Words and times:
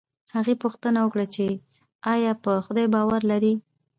هغې 0.35 0.53
پوښتنه 0.63 0.99
وکړه 1.03 1.25
چې 1.35 1.45
ایا 2.13 2.31
په 2.43 2.51
خدای 2.65 2.87
باور 2.95 3.21
لرې 3.31 3.53